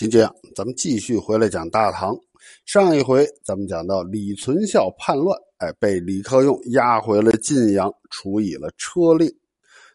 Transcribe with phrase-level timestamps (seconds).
[0.00, 2.18] 今天啊，咱们继续回来讲大唐。
[2.64, 9.30] 上一回咱们讲到李存孝叛乱，哎，被李克用押回了晋阳，处以了车令。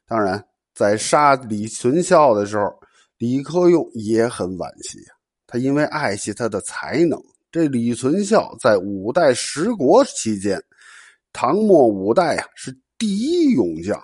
[0.08, 0.46] 当然，
[0.76, 2.72] 在杀李存孝的时候，
[3.18, 5.00] 李克用也很惋惜。
[5.48, 7.20] 他因为爱惜他的才能，
[7.52, 10.62] 这李存孝在五代十国期间，
[11.34, 14.00] 唐末五代啊是第一勇将。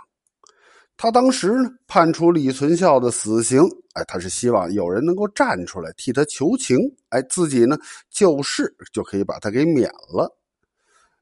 [1.02, 3.60] 他当时呢判处李存孝的死刑，
[3.94, 6.78] 哎，他是希望有人能够站出来替他求情，
[7.10, 7.76] 哎，自己呢
[8.12, 10.32] 就是就可以把他给免了。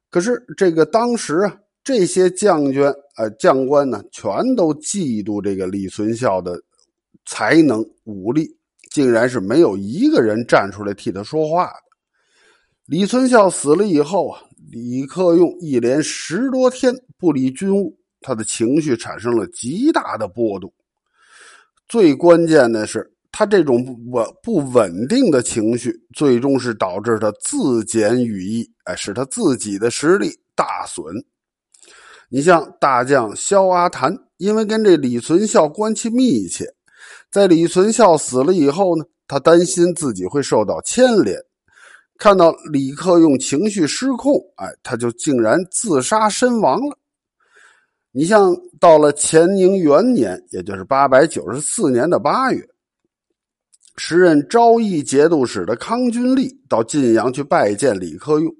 [0.09, 2.83] 可是这个当时啊，这些将军、
[3.15, 6.61] 呃将官呢，全都嫉妒这个李存孝的
[7.25, 8.53] 才能武力，
[8.91, 11.73] 竟然是没有一个人站出来替他说话的。
[12.85, 17.97] 李存孝死了以后啊，李克用一连十多天不理军务。
[18.21, 20.71] 他的情绪产生了极大的波动，
[21.87, 31.03] 最关键的是，他这种稳不稳定的情绪，最终是导致他自减羽翼，哎，使他自己的实力大损。
[32.29, 36.65] 你像大将萧阿谭，因为跟这李存孝关系密切，
[37.31, 41.35] 在李存孝死了以后呢，他担心自己会受到牵连，
[42.19, 46.98] 看到李克用情绪失控，哎，他就竟然自杀身亡了。
[48.11, 52.67] 你像到了乾宁元年，也就是八百九十四年的八月，
[53.97, 58.51] 时任昭义节度使的康君立到晋阳去拜见李克用。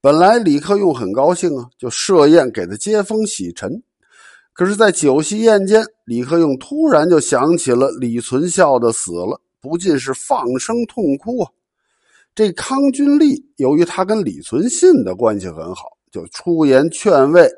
[0.00, 3.82] 本来李克用很高兴啊，就设宴给他接风洗尘。
[4.52, 11.50] 可是，在酒席宴间，李克用突然就想起了李存孝的死了，不禁是放声痛哭啊。
[12.32, 17.50] 这康君立由于他跟李存信的关系很好，就出言劝慰。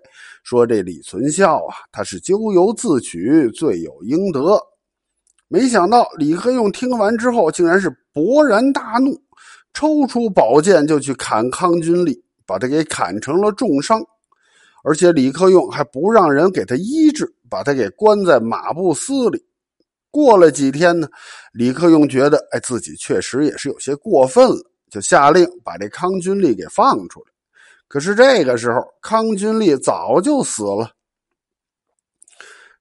[0.47, 4.57] 说这李存孝啊，他是咎由自取，罪有应得。
[5.49, 9.21] 没想到李克用听完之后，竟然是勃然大怒，
[9.75, 14.01] 抽出宝剑就去砍康君立，把他给砍成了重伤。
[14.85, 19.45] 而且李克用还不让人给他医治，把他给关在马步司里。
[20.13, 21.09] 过了几天呢，
[21.55, 27.33] 李克用觉得，哎，自己确实也是有些过分了，就下令把这康君立给放出来。
[27.89, 30.91] 可是这个时候，康君立早就死了。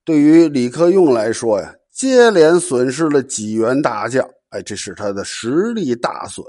[0.03, 6.43] 对于李克用来说呀，接连损失了几员大将，哎，这使他的实力大损。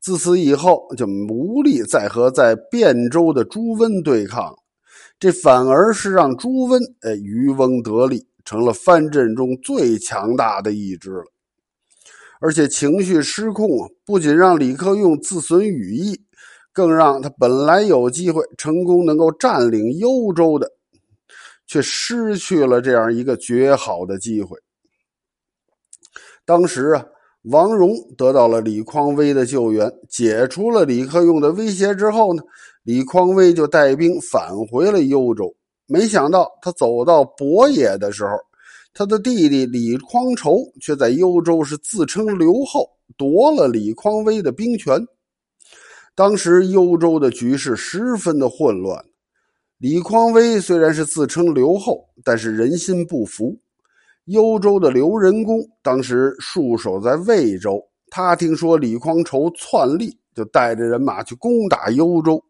[0.00, 4.54] 自此以后，就无力再和在汴州的朱温对抗，
[5.18, 11.24] 这反而是让朱温哎渔翁得利，成了藩镇中最强大的一支了。
[12.40, 16.20] 而且情绪失控啊，不仅让李克用自损羽翼。
[16.74, 20.68] 更让他本来有机会成功能够占领幽州的，
[21.68, 24.58] 却失去了这样一个绝好的机会。
[26.44, 27.06] 当时啊，
[27.44, 32.42] 王荣得到了李匡威的救援，解除了李克用的威胁之后呢，
[32.82, 35.54] 李匡威就带兵返回了幽州。
[35.86, 38.32] 没想到他走到博野的时候，
[38.92, 45.06] 他的弟弟李匡仇却在幽州是自称刘后，夺了李匡威的兵权。
[46.16, 49.04] 当时幽州的局势十分的混乱，
[49.78, 53.58] 李匡威虽然是自称刘后，但是人心不服。
[54.26, 62.40] 幽州的刘仁恭当时戍守在魏州，他听说李匡仇篡立，就带着人马去攻打幽州。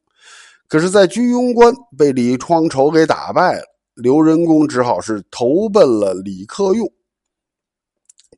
[0.69, 3.64] 可是，在居庸关被李匡仇给打败了，
[3.94, 6.86] 刘仁恭只好是投奔了李克用。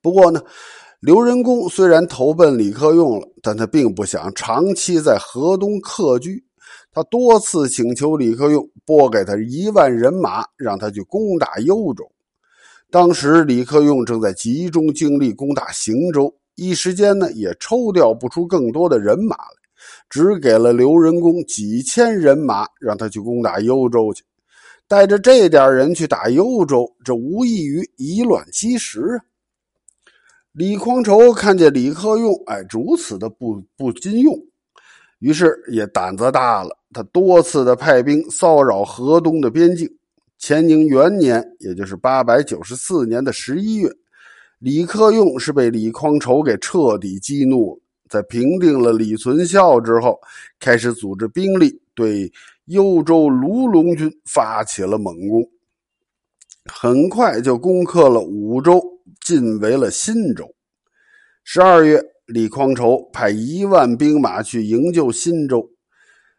[0.00, 0.41] 不过呢。
[1.00, 6.42] 刘仁恭虽然投奔李克用了，但他并不想长期在河东客居。
[6.90, 12.10] 他多次请求李克用拨给他一万人马，让他去攻打幽州。
[12.90, 19.54] 当时李克用正在集中精力攻打行州，一时间呢也抽调不出更多的人马来，
[20.08, 24.24] 只给了刘仁恭几千人马，让他去攻打幽州去。
[24.88, 29.20] 带着这点人去打幽州，这无异于以卵击石啊！
[30.56, 34.35] 李匡仇看见李克用哎如此的不不禁用，
[35.19, 36.79] 于是也胆子大了。
[36.94, 39.87] 他多次的派兵骚扰河东的边境。
[40.41, 43.91] 乾宁元年，也就是八百九十四年的十一月，
[44.58, 47.81] 李克用是被李匡仇给彻底激怒了。
[48.09, 50.19] 在平定了李存孝之后，
[50.59, 52.32] 开始组织兵力对
[52.64, 55.47] 幽州卢龙军发起了猛攻，
[56.64, 58.95] 很快就攻克了五州。
[59.26, 60.55] 进为了新州。
[61.43, 65.69] 十二月，李匡仇派一万兵马去营救新州。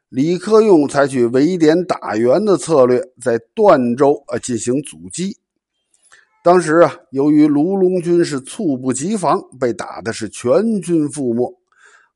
[0.07, 5.35] 李克用采取围点打援的策略，在段州啊进行阻击。
[6.41, 11.53] 当时啊，由于卢龙军是猝不及防，被打的是全军覆没，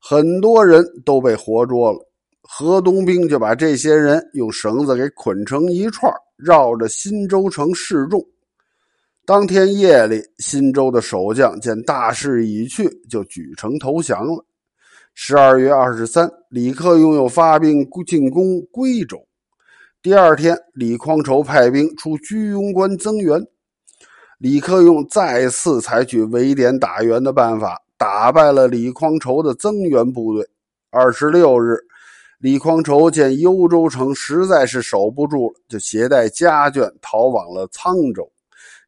[0.00, 1.98] 很多人都被活捉了。
[2.40, 8.26] 河东兵就把这些人用绳子给捆成一串，绕着新州城示众。
[9.32, 14.44] 当天夜里，新州的守将见大势已去，就举城投降了。
[15.14, 19.16] 十二月二十三，李克用又发兵进攻归州。
[20.02, 23.42] 第二天，李匡筹派兵出居庸关增援。
[24.36, 30.46] 李克用再次采取围点打援的办法，打败了李匡筹的增援部队。
[30.90, 31.78] 二十六日，
[32.38, 38.30] 李匡筹见幽州城实在是守不住了，就携带家眷逃往了沧州。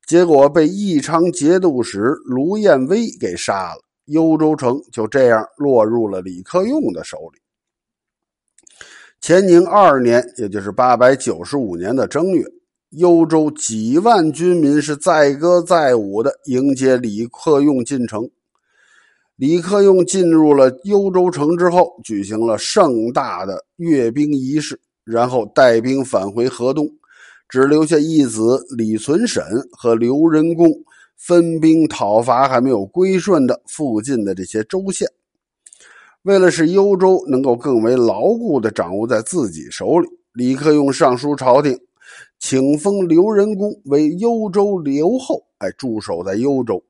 [0.07, 7.41] 结果被义昌节度使卢彦威给杀了，幽州城就这样落入了李克用的手里。
[9.21, 12.45] 乾宁二年，也就是八百九十五年的正月，
[12.91, 18.29] 幽州几万军民是载歌载舞的迎接李克用进城。
[19.37, 26.87] 李克用进入了幽州城之后，举行了盛大的阅兵仪式，然后带兵返回河东。
[27.49, 30.69] 只留下义子李存审和刘仁恭
[31.17, 35.09] 分兵讨伐还没有归顺的附近的这些州县。
[36.23, 41.79] 为了使幽州能够更为牢固地掌握在自己手里，李克用上书朝廷，
[42.39, 46.83] 请封刘仁恭为幽州留后，哎，驻守在幽州。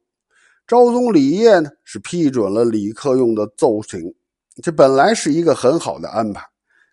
[0.66, 4.00] 昭宗李晔呢是批准了李克用的奏请，
[4.62, 6.42] 这本来是一个很好的安排。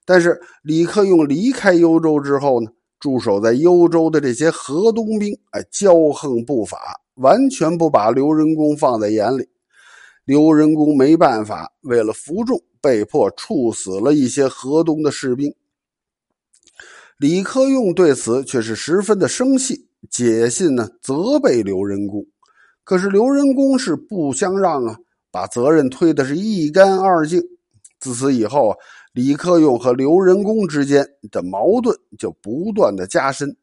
[0.03, 2.71] 但是李克用离开幽州之后呢？
[3.01, 9.49] 驻守在幽州的这些河东兵，哎，骄横不法，完全不把刘仁恭放在眼里。
[10.23, 15.51] 刘仁恭没办法，为了服众，被迫处死了一些河东的士兵。
[17.17, 22.23] 李克用对此却是十分的生气，解信呢，责备刘仁恭。
[22.83, 24.95] 可是刘仁恭是不相让啊，
[25.31, 27.41] 把责任推的是一干二净。
[27.99, 28.77] 自此以后啊。
[29.13, 33.55] 李克用和刘仁恭之间的矛盾就不断的加深。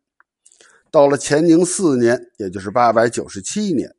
[0.90, 3.90] 到了乾宁四年，也就是八百九十七年，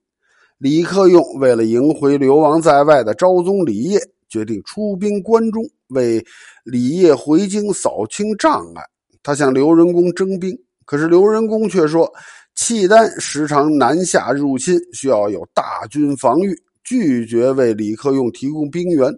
[0.59, 6.23] 李克用为了迎回流亡在外的昭宗李晔，决定出兵关中，为
[6.63, 8.83] 李晔回京扫清障碍。
[9.23, 10.55] 他向刘仁恭征兵，
[10.85, 12.11] 可是刘仁恭却说，
[12.55, 19.11] 契丹时常南下入侵，需要有大军防御，拒绝为李克用提供兵源。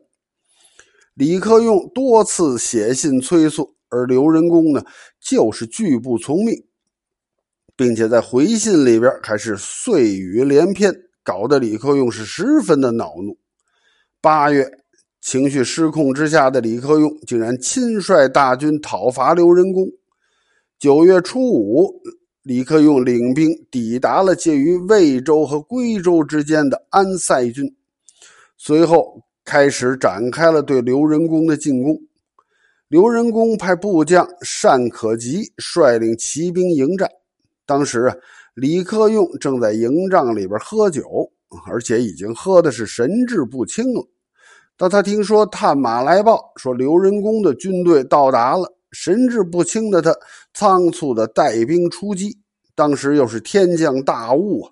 [1.22, 4.84] 李克用多次写信催促，而刘仁恭呢，
[5.20, 6.66] 就是拒不从命，
[7.76, 10.92] 并且在回信里边还是碎语连篇，
[11.24, 13.38] 搞得李克用是十分的恼怒。
[14.20, 14.68] 八月，
[15.22, 19.86] 情绪失控之下的李克用竟然亲率大军讨伐刘仁恭。
[20.80, 22.02] 九月初五，
[22.42, 27.76] 李克用领兵抵达了介于魏州和归州之间的安塞郡，
[28.58, 29.22] 随后。
[29.44, 32.00] 开始展开了对刘仁恭的进攻。
[32.88, 34.28] 刘仁恭派部将
[34.62, 37.10] 单可吉率领骑兵迎战。
[37.66, 38.16] 当时啊，
[38.54, 41.32] 李克用正在营帐里边喝酒，
[41.66, 44.06] 而且已经喝的是神志不清了。
[44.78, 50.14] 当他听说探马来报说刘仁恭的军队到达了，神志不清的他
[50.54, 52.38] 仓促的带兵出击。
[52.76, 54.72] 当时又是天降大雾啊！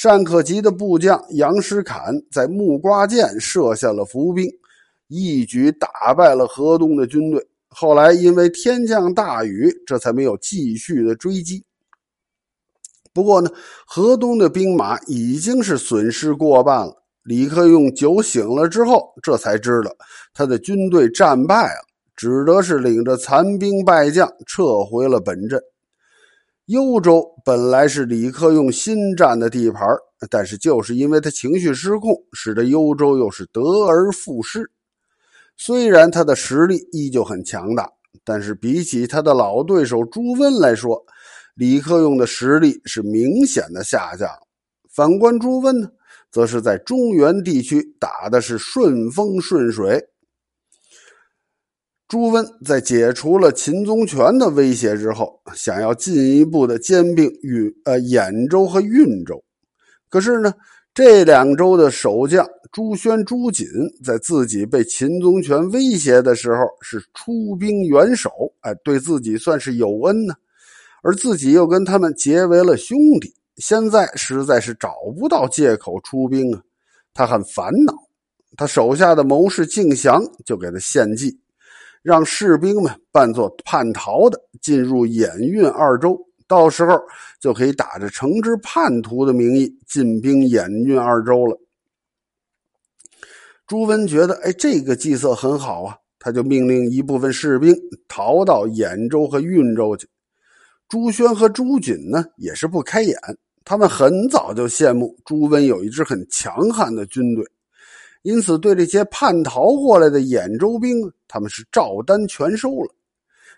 [0.00, 4.48] 单可吉的部将杨师侃在木瓜涧设下了伏兵，
[5.08, 7.44] 一举打败了河东的军队。
[7.68, 11.64] 后来因为天降大雨，这才没有继续的追击。
[13.12, 13.50] 不过呢，
[13.86, 17.02] 河东的兵马已经是损失过半了。
[17.24, 19.90] 李克用酒醒了之后，这才知道
[20.32, 21.80] 他的军队战败了，
[22.14, 25.60] 只得是领着残兵败将撤回了本镇。
[26.68, 29.88] 幽州本来是李克用新占的地盘，
[30.28, 34.70] 但是就是因为他情绪失控，使得幽州又是得而复失。
[35.56, 37.90] 虽然他的实力依旧很强大，
[38.22, 41.02] 但是比起他的老对手朱温来说，
[41.54, 44.28] 李克用的实力是明显的下降。
[44.90, 45.88] 反观朱温呢，
[46.30, 50.06] 则是在中原地区打的是顺风顺水。
[52.08, 59.44] 朱温在解除了秦宗权的威胁之后，想要进一步的兼并与呃兖州和运州，
[60.08, 60.50] 可是呢，
[60.94, 63.66] 这两州的守将朱宣、朱瑾
[64.02, 70.34] 在自己被秦宗权威胁的时候是出兵援守，哎，对自己算是有恩呢，
[71.02, 76.62] 而自己又跟他们结为了兄弟，现在实在是找不到借口出兵啊，
[77.12, 77.94] 他很烦恼，
[78.56, 81.38] 他手下的谋士敬翔就给他献计。
[82.08, 86.98] 让士兵们扮作叛逃的，进入兖运二州，到时候
[87.38, 91.60] 就可以打着惩治叛徒的名义进兵演运二州了。
[93.66, 97.76] 朱温觉得，哎，这个计策很好啊，他就命令一部分士兵
[98.08, 100.08] 逃到兖州和运州去。
[100.88, 103.18] 朱宣和朱瑾呢，也是不开眼，
[103.66, 107.44] 他们很早就羡慕朱温有一支很强悍的军队，
[108.22, 112.94] 因此对这些叛逃过来的兖州兵，他们是照单全收了。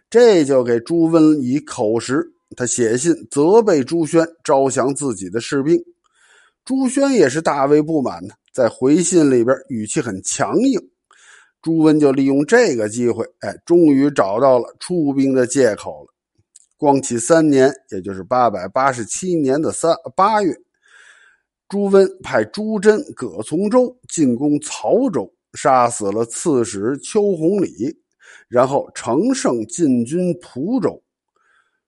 [0.08, 2.24] 这就给朱温以口实，
[2.56, 5.80] 他写信责备朱宣招降自己的士兵。
[6.64, 10.80] 朱宣也是大为不满的，在回信里边语气很强硬。
[11.62, 16.08] 朱温就利用这个机会，哎，终于找到了出兵的借口了。
[16.76, 20.54] 光启三年，也就是八百八十七年的三八月，
[21.70, 27.96] 朱温派朱桢、葛从周进攻曹州，杀死了刺史邱弘礼。
[28.48, 31.00] 然后乘胜进军蒲州，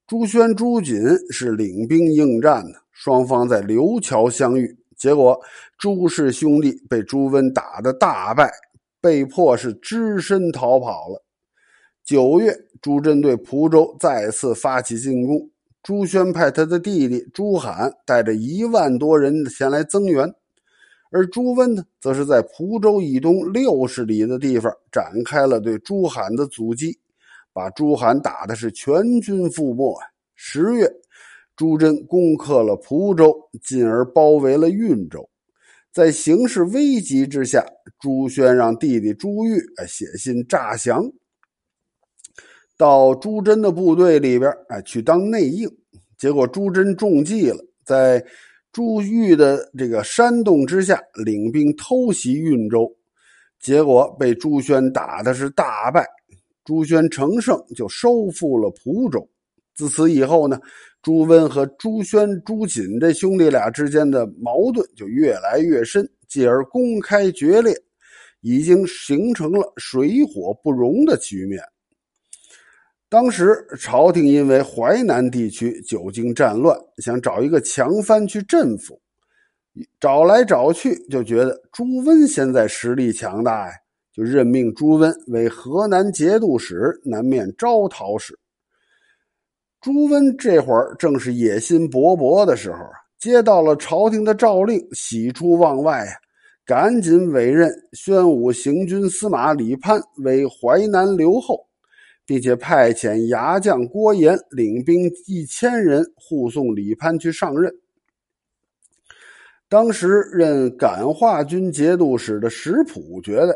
[0.06, 5.40] 朱宣、朱瑾是领兵应战的，双方在刘桥相遇，结果
[5.76, 8.52] 朱氏兄弟被朱温打得大败，
[9.00, 11.24] 被迫是只身逃跑了。
[12.04, 15.50] 九月，朱桢对蒲州再次发起进攻，
[15.82, 20.32] 朱宣派他的弟弟朱罕带着一万多人前来增援。
[21.10, 26.98] 而朱温呢，则是在蒲州以东六十里的地方展开了对朱罕的阻击，
[27.52, 29.94] 把朱罕打的是全军覆没。
[30.34, 30.90] 十月，
[31.54, 35.28] 朱桢攻克了蒲州，进而包围了运州。
[35.92, 37.62] 在形势危急之下，
[38.00, 41.04] 朱宣让弟弟朱玉写信诈降，
[42.82, 45.70] 到朱桢的部队里边哎去当内应，
[46.18, 48.24] 结果朱桢中计了，在。
[48.74, 52.90] 朱玉的这个煽动之下，领兵偷袭运州，
[53.60, 56.06] 结果被朱宣打的是大败。
[56.64, 59.28] 朱宣乘胜就收复了蒲州。
[59.74, 60.58] 自此以后呢，
[61.02, 67.76] 朱温和朱宣、朱瑾这兄弟俩之间的矛盾就越来越深，继而公开决裂，
[68.40, 71.60] 已经形成了水火不容的局面。
[73.12, 78.98] 当时朝廷因为淮南地区久经战乱，想找一个强藩去镇抚，
[80.00, 83.74] 找来找去就觉得朱温现在实力强大呀，
[84.14, 88.34] 就任命朱温为河南节度使、南面招讨使。
[89.82, 96.12] 朱温这会儿正是野心勃勃的时候啊，接到了朝廷的诏令，喜出望外呀，
[96.64, 101.62] 赶紧委任宣武行军司马李攀为淮南留后。
[102.32, 107.70] 并且派遣牙将郭延领兵一千人护送李攀去上任。
[109.68, 113.54] 当时任感化军节度使的石普觉得，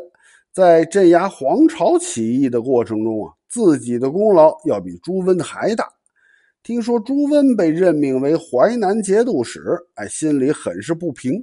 [0.52, 5.88] 在镇压黄巢起义的过程中啊，自己的功劳要比朱温还大。
[6.62, 9.62] 听说朱温被任命为淮南节度使，
[9.94, 11.42] 哎，心里很是不平。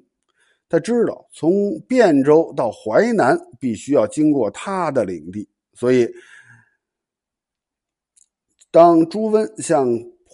[0.69, 1.51] 他知道从
[1.87, 6.07] 汴州到淮南必须要经过他的领地，所以。
[8.73, 9.87] 当朱温向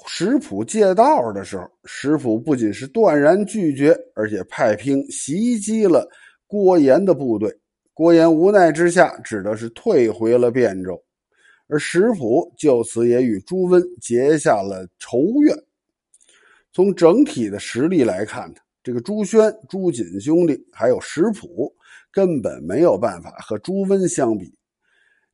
[0.08, 6.10] 石普借道的时候，石普不仅是断然拒绝，而且派兵袭击了
[6.48, 7.54] 郭延的部队。
[7.94, 10.98] 郭延无奈之下，只得是退回了汴州，
[11.68, 15.54] 而石普就此也与朱温结下了仇怨。
[16.72, 21.70] 从整体的实力来看呢，这个朱宣、朱瑾兄弟还有石普，
[22.10, 24.50] 根本没有办法和朱温相比。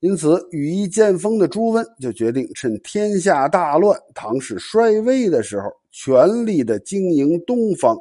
[0.01, 7.97] 因此，羽翼渐丰的朱温就决定趁天下大乱、唐氏衰微的时候，全力的经营东方。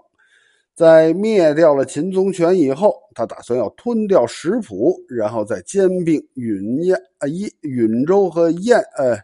[0.74, 9.16] 在灭掉了秦宗权以后，他打算要吞掉石浦，然后再兼并允燕啊一允州和燕呃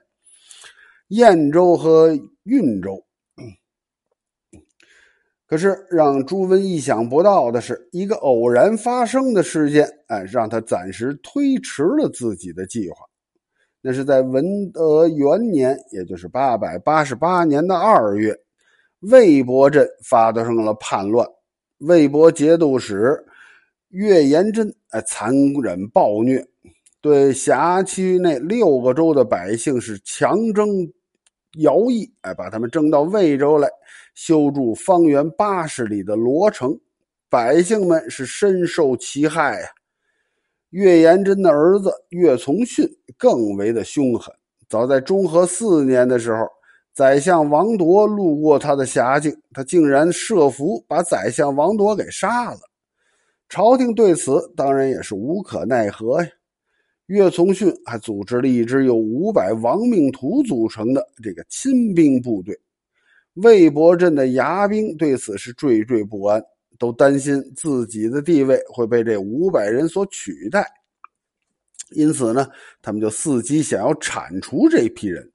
[1.09, 3.05] 燕州和运州。
[5.51, 12.99] 可是，让朱温意想不到的是，一个偶然发生的事件，哎，让他暂时推迟了自己的计划。
[13.83, 18.33] 那是在文德元年，也就是八百八十八年的二月，
[19.01, 21.27] 魏博镇发生了叛乱。
[21.79, 23.21] 魏博节度使
[23.89, 26.47] 岳延真，哎，残忍暴虐，
[27.01, 30.69] 对辖区内六个州的百姓是强征
[31.53, 33.69] 徭役，哎，把他们征到魏州来。
[34.15, 36.79] 修筑方圆八十里的罗城，
[37.29, 39.67] 百姓们是深受其害呀。
[40.71, 44.33] 岳延真的儿子岳从训更为的凶狠。
[44.69, 46.47] 早在中和四年的时候，
[46.93, 52.59] 宰相王铎路过他的辖境，他竟然设伏把宰相王铎给杀了。
[53.49, 56.29] 朝廷对此当然也是无可奈何呀。
[57.11, 62.57] 岳从训还组织了一支由五百亡命徒组成的这个亲兵部队。
[63.35, 66.41] 魏博镇的牙兵对此是惴惴不安，
[66.79, 70.65] 都担心自己的地位会被这五百人所取代，
[71.91, 72.49] 因此呢，
[72.81, 75.29] 他们就伺机想要铲除这批人。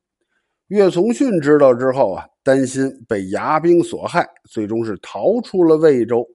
[0.67, 6.25] 岳从训知道之后啊，担心被牙兵所害，最终是逃出了魏州，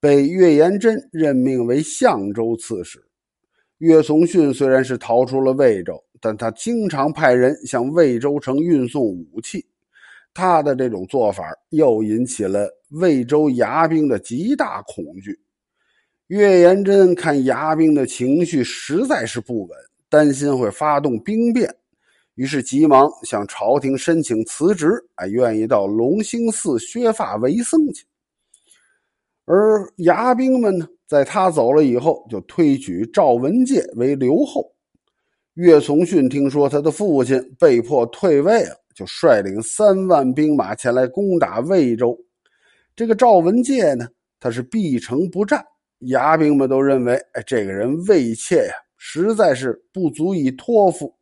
[0.00, 3.04] 被岳延真任命为相州刺史。
[3.80, 9.64] 岳从训虽然是逃出了魏州，但他经常派人向魏州城运送武器。
[10.34, 15.38] 他的这种做法又引起了魏州牙兵的极大恐惧。
[16.26, 19.70] 岳延真看牙兵的情绪实在是不稳，
[20.10, 21.74] 担心会发动兵变，
[22.34, 28.04] 于是急忙向朝廷申请辞职，哎，愿意到龙兴寺削发为僧去。
[29.52, 30.86] 而牙兵们呢？
[31.08, 34.72] 在他走了以后，就推举赵文介为留后。
[35.54, 42.16] 岳从训听说他的父亲被迫退位了，就率领三万兵马前来攻打魏州。
[42.94, 44.06] 这个赵文介呢，
[44.38, 45.60] 他是必城不战。
[45.98, 51.12] 牙兵们都认为，哎，这个人魏妾呀，实在是不足以托付，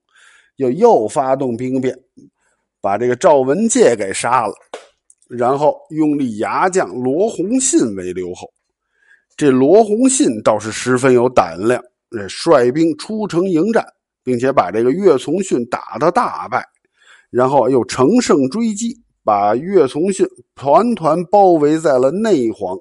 [0.56, 1.98] 又又发动兵变，
[2.82, 4.52] 把这个赵文介给杀了，
[5.28, 8.48] 然后拥立牙将罗洪信为留后。
[9.36, 11.80] 这罗洪信倒是十分有胆量，
[12.28, 13.86] 率兵出城迎战，
[14.24, 16.64] 并且把这个岳从训打得大败，
[17.30, 22.76] 然后又乘胜追击，把岳从训团团包围在了内黄。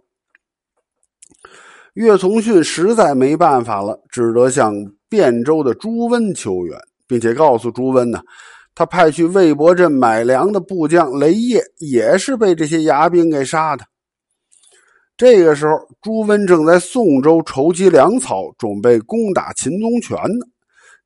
[1.94, 4.74] 岳从训实在没办法了，只得向
[5.10, 8.22] 汴州的朱温求援，并且告诉朱温呢，
[8.78, 13.84] 他派去魏博镇买粮的部将雷业也是被这些牙兵给杀的。
[15.18, 20.46] 这个时候，朱温正在宋州筹集粮草，准备攻打秦宗权呢。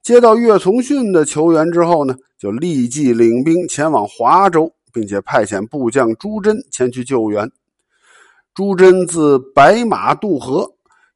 [0.04, 7.50] 接到岳从训的求援之后呢，就立即领兵前往华州，并且派遣部将朱桢前去救援。
[8.54, 10.70] 朱桢自白马渡河，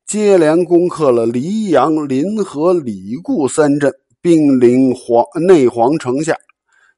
[0.07, 6.33] 接连攻克了黎阳、临河、李固三镇，兵临黄内黄城下，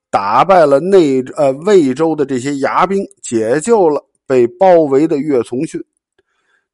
[0.09, 4.03] 打败了内呃魏州的这些牙兵，解救了。
[4.29, 5.81] 被包围的岳从训，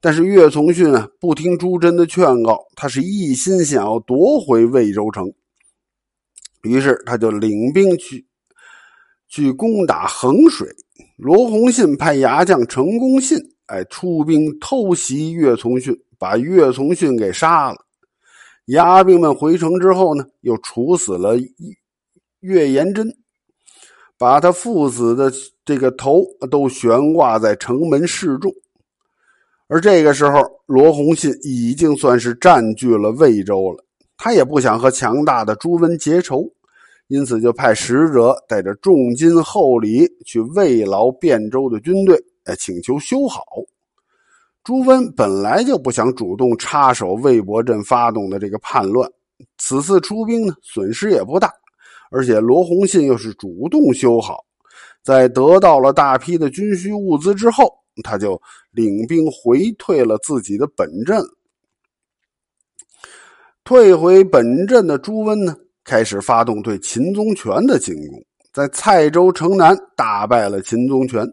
[0.01, 5.31] 但是岳从训啊不听朱桢的劝告，他是一心想要夺回魏州城。
[6.63, 8.25] 于是他就领兵去
[9.27, 10.67] 去攻打衡水。
[11.15, 17.77] 罗洪信派牙将程公信哎出兵偷袭岳从训，把岳从训给杀了。
[18.65, 21.35] 牙兵们回城之后呢，又处死了
[22.39, 23.15] 岳延真。
[24.23, 25.29] 把他父子的
[25.65, 28.49] 这个头都悬挂在城门示众，
[29.67, 33.83] 而这个时候，罗洪信已经算是占据了魏州了。
[34.15, 36.49] 他也不想和强大的朱温结仇，
[37.09, 43.43] 因此就派使者带着重金厚礼去慰劳汴州的军队，哎，请求修好。
[44.63, 49.11] 朱温本来就不想主动插手魏博镇发动的这个叛乱，
[49.57, 51.51] 此次出兵呢，损失也不大。
[52.13, 54.45] 而且罗洪信又是主动修好，
[55.01, 57.73] 在得到了大批的军需物资之后，
[58.03, 61.19] 他就领兵回退了自己的本镇。
[63.63, 71.27] 退回本镇的朱温呢，开始发动对秦宗权的进攻，在蔡州城南打败了秦宗权，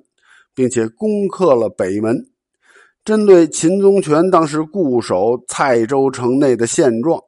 [0.55, 2.17] 并且攻克了北门。
[3.05, 7.21] 针对秦宗权当时固守蔡州城内的现状。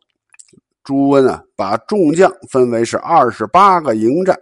[0.85, 4.37] 朱温啊，把众将分为是二十八个营寨，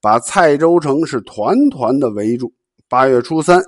[0.00, 2.50] 把蔡州城是团团的围住。
[2.88, 3.62] 八月初三，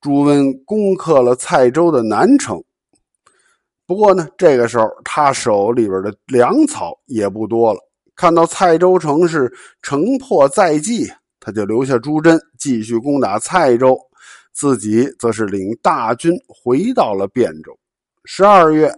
[0.00, 2.62] 朱温攻克了蔡州的南城。
[3.86, 7.80] 不过呢，这个时候他手里边的粮草也不多了。
[8.16, 11.06] 看到蔡州城是城破在即，
[11.38, 13.98] 他就留下朱桢继续攻打蔡州，
[14.54, 17.78] 自己则是领大军回到了汴州。
[18.24, 18.90] 十二月。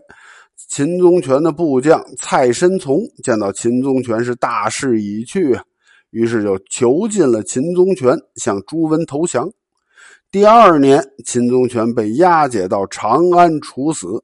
[0.74, 5.62] 秦宗权的部将蔡申从见到秦宗权是大势已去啊，
[6.10, 9.48] 于是就囚禁了秦宗权，向朱温投降。
[10.32, 14.20] 第二年，秦宗权被押解到长安处死。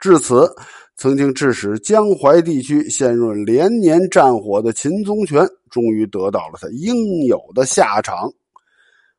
[0.00, 0.52] 至此，
[0.96, 8.28] 曾经致使江淮地区陷入连年战火的秦宗权，终于得到了他应有的下场。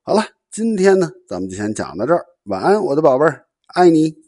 [0.01, 2.25] 好了，今天呢，咱们就先讲到这儿。
[2.47, 4.22] 晚安，我的宝贝儿，爱你。